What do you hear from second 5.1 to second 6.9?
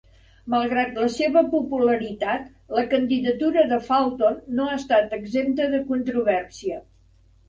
exempta de controvèrsia.